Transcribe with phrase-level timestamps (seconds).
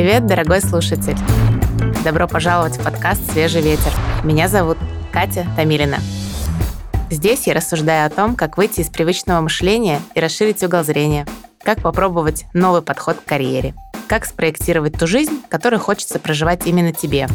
[0.00, 1.18] Привет, дорогой слушатель!
[2.04, 3.92] Добро пожаловать в подкаст «Свежий ветер».
[4.24, 4.78] Меня зовут
[5.12, 5.98] Катя Тамилина.
[7.10, 11.26] Здесь я рассуждаю о том, как выйти из привычного мышления и расширить угол зрения,
[11.62, 13.74] как попробовать новый подход к карьере,
[14.08, 17.28] как спроектировать ту жизнь, которую хочется проживать именно тебе.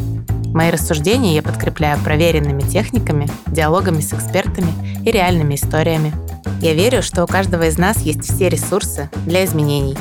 [0.46, 4.72] Мои рассуждения я подкрепляю проверенными техниками, диалогами с экспертами
[5.04, 6.12] и реальными историями.
[6.60, 9.96] Я верю, что у каждого из нас есть все ресурсы для изменений.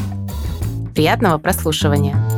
[0.96, 2.35] Приятного прослушивания!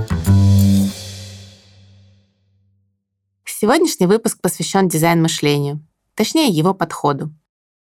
[3.60, 7.34] Сегодняшний выпуск посвящен дизайн-мышлению, точнее его подходу.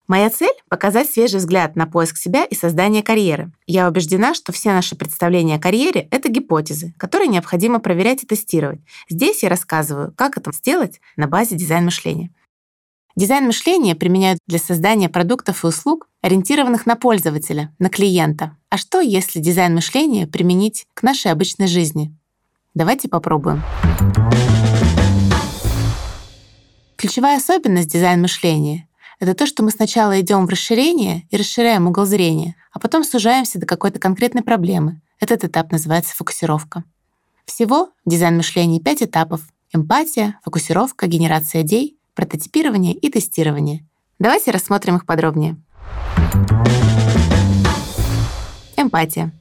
[0.07, 3.53] Моя цель— показать свежий взгляд на поиск себя и создание карьеры.
[3.67, 8.81] Я убеждена, что все наши представления о карьере— это гипотезы, которые необходимо проверять и тестировать.
[9.09, 12.35] Здесь я рассказываю, как это сделать на базе дизайн-мышления.
[13.17, 18.59] Дизайн мышления применяют для создания продуктов и услуг, ориентированных на пользователя, на клиента.
[18.69, 22.15] А что, если дизайн мышления применить к нашей обычной жизни?
[22.75, 23.62] Давайте попробуем.
[26.97, 28.89] Ключевая особенность дизайн-мышления—
[29.20, 33.59] это то, что мы сначала идем в расширение и расширяем угол зрения, а потом сужаемся
[33.59, 35.03] до какой-то конкретной проблемы.
[35.20, 36.84] Этот этап называется фокусировка.
[37.45, 43.87] Всего в дизайн-мышлении пять этапов— эмпатия, фокусировка, генерация идей, прототипирование и тестирование.
[44.19, 45.56] Давайте рассмотрим их подробнее.
[48.77, 49.33] Эмпатия.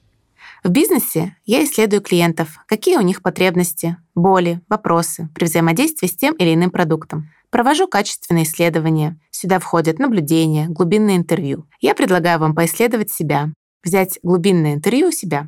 [0.63, 6.35] В бизнесе я исследую клиентов, какие у них потребности, боли, вопросы при взаимодействии с тем
[6.35, 7.31] или иным продуктом.
[7.49, 9.19] Провожу качественные исследования.
[9.31, 11.65] Сюда входят наблюдения, глубинные интервью.
[11.79, 13.49] Я предлагаю вам поисследовать себя,
[13.83, 15.47] взять глубинное интервью у себя.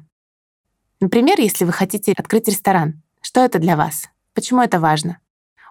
[1.00, 4.10] Например, если вы хотите открыть ресторан, что это для вас?
[4.34, 5.20] Почему это важно?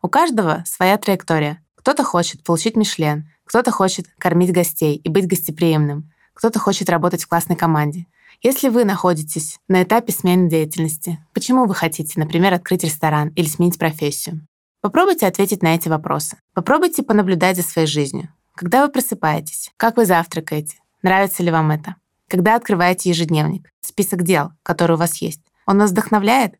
[0.03, 1.61] У каждого своя траектория.
[1.75, 7.29] Кто-то хочет получить Мишлен, кто-то хочет кормить гостей и быть гостеприимным, кто-то хочет работать в
[7.29, 8.07] классной команде.
[8.41, 13.79] Если вы находитесь на этапе смены деятельности, почему вы хотите, например, открыть ресторан или сменить
[13.79, 14.47] профессию?
[14.81, 16.39] Попробуйте ответить на эти вопросы.
[16.55, 18.29] Попробуйте понаблюдать за своей жизнью.
[18.55, 19.71] Когда вы просыпаетесь?
[19.77, 20.77] Как вы завтракаете?
[21.03, 21.97] Нравится ли вам это?
[22.29, 23.71] Когда открываете ежедневник?
[23.81, 25.41] Список дел, которые у вас есть.
[25.67, 26.55] Он вас вдохновляет?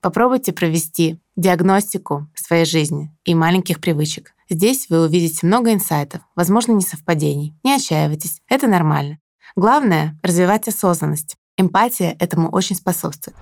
[0.00, 4.34] Попробуйте провести диагностику своей жизни и маленьких привычек.
[4.48, 7.54] Здесь вы увидите много инсайтов, возможно, не совпадений.
[7.64, 9.18] Не отчаивайтесь, это нормально.
[9.58, 11.34] Главное— развивать осознанность.
[11.56, 13.36] Эмпатия этому очень способствует.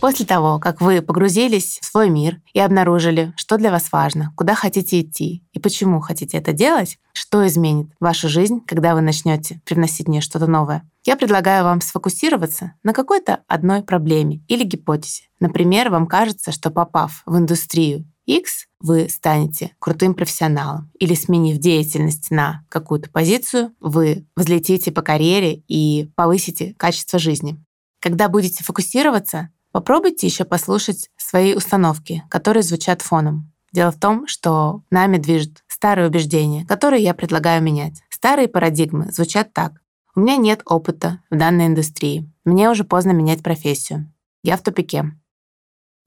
[0.00, 4.56] После того, как вы погрузились в свой мир и обнаружили, что для вас важно, куда
[4.56, 10.08] хотите идти и почему хотите это делать, что изменит вашу жизнь, когда вы начнете привносить
[10.08, 15.22] в нее что-то новое, я предлагаю вам сфокусироваться на какой-то одной проблеме или гипотезе.
[15.38, 20.90] Например, вам кажется, что попав в индустрию X, вы станете крутым профессионалом.
[20.98, 27.62] Или сменив деятельность на какую-то позицию, вы взлетите по карьере и повысите качество жизни.
[28.00, 33.52] Когда будете фокусироваться, Попробуйте еще послушать свои установки, которые звучат фоном.
[33.72, 38.02] Дело в том, что нами движет старые убеждения, которые я предлагаю менять.
[38.10, 39.80] Старые парадигмы звучат так.
[40.16, 42.28] У меня нет опыта в данной индустрии.
[42.44, 44.12] Мне уже поздно менять профессию.
[44.42, 45.12] Я в тупике.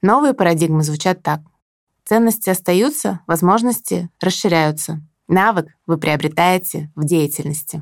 [0.01, 1.39] Новые парадигмы звучат так.
[2.05, 5.01] Ценности остаются, возможности расширяются.
[5.27, 7.81] Навык вы приобретаете в деятельности.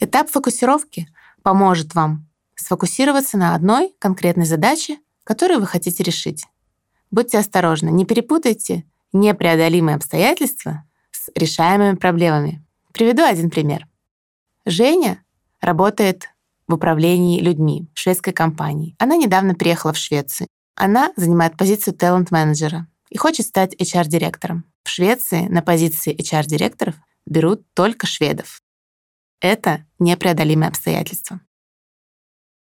[0.00, 1.08] Этап фокусировки
[1.42, 6.44] поможет вам сфокусироваться на одной конкретной задаче, которую вы хотите решить.
[7.10, 12.64] Будьте осторожны, не перепутайте непреодолимые обстоятельства с решаемыми проблемами.
[12.92, 13.86] Приведу один пример.
[14.66, 15.24] Женя
[15.60, 16.28] работает
[16.68, 18.94] в управлении людьми шведской компании.
[18.98, 20.46] Она недавно приехала в Швецию.
[20.76, 24.64] Она занимает позицию талант-менеджера и хочет стать HR-директором.
[24.84, 26.94] В Швеции на позиции HR-директоров
[27.26, 28.60] берут только шведов.
[29.40, 31.40] Это непреодолимые обстоятельства.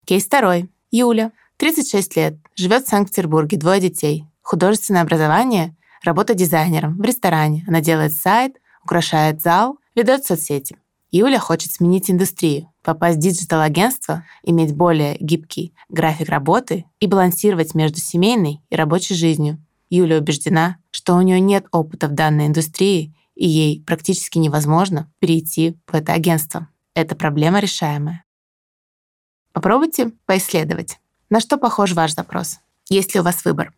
[0.06, 0.70] Кейс второй.
[0.90, 4.24] Юля, 36 лет, живет в Санкт-Петербурге, двое детей.
[4.42, 7.64] Художественное образование, работа дизайнером в ресторане.
[7.68, 10.76] Она делает сайт, украшает зал, ведет соцсети.
[11.12, 17.98] Юля хочет сменить индустрию, попасть в digital-агентство, иметь более гибкий график работы и балансировать между
[17.98, 19.58] семейной и рабочей жизнью.
[19.88, 25.76] Юля убеждена, что у нее нет опыта в данной индустрии и ей практически невозможно перейти
[25.88, 26.68] в это агентство.
[26.94, 28.24] Это проблема решаемая.
[29.52, 33.72] Попробуйте поисследовать, на что похож ваш запрос, есть ли у вас выбор.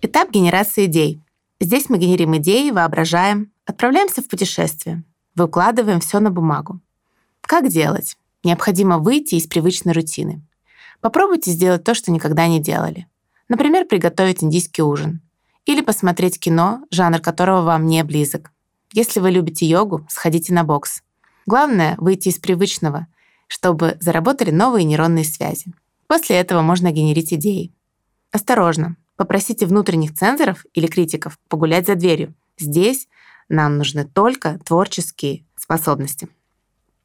[0.00, 1.20] Этап генерации идей.
[1.62, 5.04] Здесь мы генерим идеи, воображаем, отправляемся в путешествие,
[5.34, 6.80] выкладываем все на бумагу.
[7.42, 8.16] Как делать?
[8.42, 10.42] Необходимо выйти из привычной рутины.
[11.02, 13.06] Попробуйте сделать то, что никогда не делали.
[13.48, 15.20] Например, приготовить индийский ужин
[15.66, 18.52] или посмотреть кино, жанр которого вам не близок.
[18.94, 21.02] Если вы любите йогу, сходите на бокс.
[21.44, 23.06] Главное— выйти из привычного,
[23.48, 25.74] чтобы заработали новые нейронные связи.
[26.06, 27.74] После этого можно генерить идеи.
[28.32, 32.32] Осторожно, попросите внутренних цензоров или критиков погулять за дверью.
[32.58, 33.06] Здесь
[33.50, 36.30] нам нужны только творческие способности.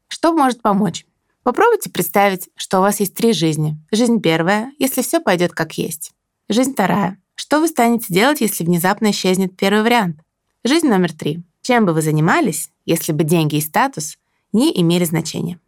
[0.08, 1.04] Что может помочь?
[1.42, 3.76] Попробуйте представить, что у вас есть три жизни.
[3.92, 6.12] Жизнь первая, если все пойдет как есть.
[6.48, 7.20] Жизнь вторая.
[7.34, 10.18] Что вы станете делать, если внезапно исчезнет первый вариант?
[10.64, 11.42] Жизнь номер три.
[11.60, 14.16] Чем бы вы занимались, если бы деньги и статус
[14.54, 15.60] не имели значения?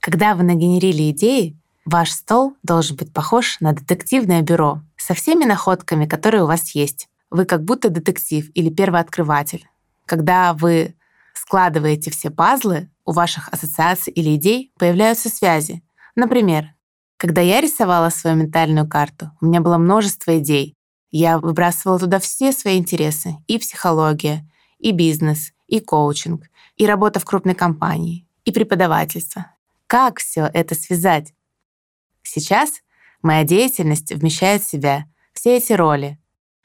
[0.00, 6.06] Когда вы нагенерили идеи, ваш стол должен быть похож на детективное бюро со всеми находками,
[6.06, 7.08] которые у вас есть.
[7.30, 9.68] Вы как будто детектив или первооткрыватель.
[10.06, 10.94] Когда вы
[11.34, 15.82] складываете все пазлы, у ваших ассоциаций или идей появляются связи.
[16.16, 16.74] Например,
[17.16, 20.74] когда я рисовала свою ментальную карту, у меня было множество идей.
[21.10, 23.36] Я выбрасывала туда все свои интересы.
[23.46, 24.48] И психология,
[24.78, 26.44] и бизнес, и коучинг,
[26.76, 29.46] и работа в крупной компании, и преподавательство.
[29.86, 31.32] Как все это связать?
[32.24, 32.72] Сейчас
[33.22, 36.18] моя деятельность вмещает в себя все эти роли.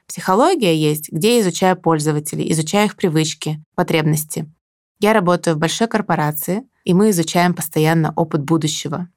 [0.07, 4.51] Психология есть, где я изучаю пользователей, изучаю их привычки, потребности.
[4.99, 9.07] Я работаю в большой корпорации, и мы изучаем постоянно опыт будущего.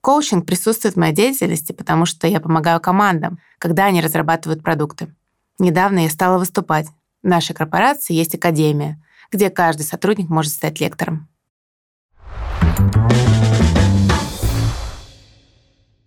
[0.00, 5.14] Коучинг присутствует в моей деятельности, потому что я помогаю командам, когда они разрабатывают продукты.
[5.58, 6.88] Недавно я стала выступать.
[7.22, 9.00] В нашей корпорации есть академия,
[9.30, 11.28] где каждый сотрудник может стать лектором.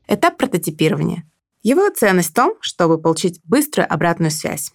[0.07, 1.23] Этап прототипирования.
[1.63, 4.71] Его ценность в том, чтобы получить быструю обратную связь.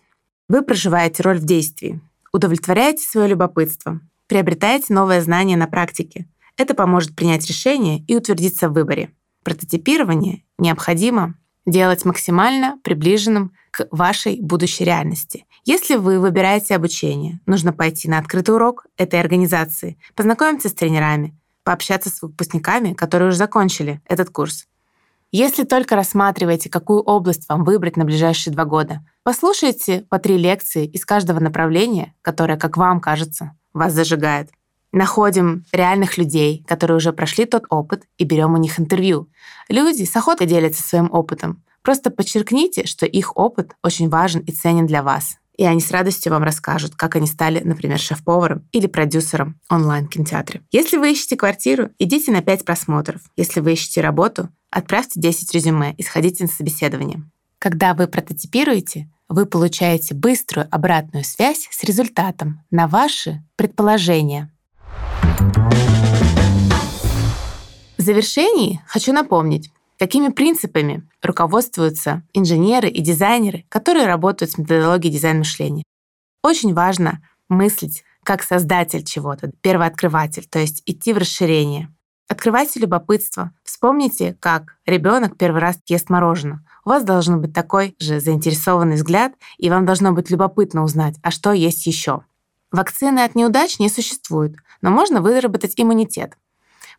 [0.48, 2.00] Вы проживаете роль в действии,
[2.32, 6.26] удовлетворяете свое любопытство, приобретаете новое знание на практике.
[6.56, 9.12] Это поможет принять решение и утвердиться в выборе.
[9.44, 11.34] Прототипирование необходимо
[11.64, 15.46] делать максимально приближенным к вашей будущей реальности.
[15.64, 22.10] Если вы выбираете обучение, нужно пойти на открытый урок этой организации, познакомиться с тренерами, пообщаться
[22.10, 24.66] с выпускниками, которые уже закончили этот курс.
[25.32, 30.86] Если только рассматриваете, какую область вам выбрать на ближайшие два года, послушайте по три лекции
[30.86, 34.50] из каждого направления, которое, как вам кажется, вас зажигает.
[34.90, 39.28] Находим реальных людей, которые уже прошли тот опыт, и берем у них интервью.
[39.68, 41.62] Люди с охотой делятся своим опытом.
[41.82, 45.36] Просто подчеркните, что их опыт очень важен и ценен для вас.
[45.56, 50.62] И они с радостью вам расскажут, как они стали, например, шеф-поваром или продюсером онлайн-кинотеатре.
[50.70, 53.20] Если вы ищете квартиру, идите на 5 просмотров.
[53.36, 57.22] Если вы ищете работу, отправьте 10 резюме и сходите на собеседование.
[57.58, 64.50] Когда вы прототипируете, вы получаете быструю обратную связь с результатом на ваши предположения.
[67.96, 75.84] В завершении хочу напомнить, какими принципами руководствуются инженеры и дизайнеры, которые работают с методологией дизайн-мышления.
[76.42, 81.88] Очень важно мыслить как создатель чего-то, первооткрыватель, то есть идти в расширение.
[82.28, 83.50] Открывайте любопытство.
[83.64, 86.64] Вспомните, как ребенок первый раз ест мороженое.
[86.84, 91.32] У вас должен быть такой же заинтересованный взгляд, и вам должно быть любопытно узнать, а
[91.32, 92.22] что есть еще.
[92.70, 96.38] Вакцины от неудач не существует, но можно выработать иммунитет.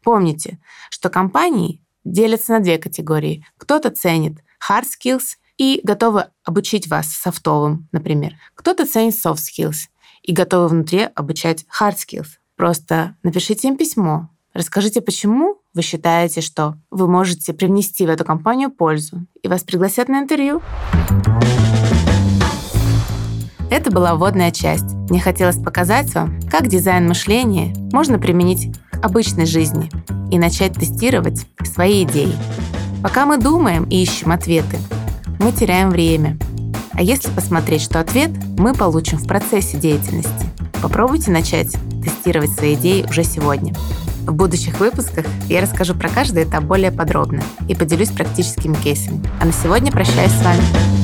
[0.03, 0.59] Помните,
[0.89, 3.45] что компании делятся на две категории.
[3.57, 8.33] Кто-то ценит hard skills и готовы обучить вас софтовым, например.
[8.55, 9.89] Кто-то ценит soft skills
[10.23, 12.27] и готовы внутри обучать hard skills.
[12.55, 18.69] Просто напишите им письмо, расскажите, почему вы считаете, что вы можете привнести в эту компанию
[18.69, 20.61] пользу, и вас пригласят на интервью.
[23.71, 24.93] Это была вводная часть.
[25.09, 29.89] Мне хотелось показать вам, как дизайн мышления можно применить обычной жизни
[30.31, 32.33] и начать тестировать свои идеи.
[33.03, 34.77] Пока мы думаем и ищем ответы,
[35.39, 36.37] мы теряем время.
[36.93, 40.45] А если посмотреть, что ответ мы получим в процессе деятельности,
[40.81, 43.73] попробуйте начать тестировать свои идеи уже сегодня.
[44.25, 49.23] В будущих выпусках я расскажу про каждый этап более подробно и поделюсь практическими кейсами.
[49.41, 51.00] А на сегодня прощаюсь с вами.